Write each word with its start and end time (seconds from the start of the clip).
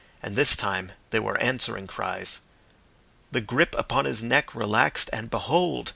And 0.23 0.35
this 0.35 0.55
time 0.55 0.93
there 1.11 1.21
were 1.21 1.37
answering 1.37 1.85
cries. 1.85 2.39
The 3.31 3.39
grip 3.39 3.75
upon 3.77 4.05
his 4.05 4.23
neck 4.23 4.55
relaxed, 4.55 5.11
and 5.13 5.29
behold! 5.29 5.89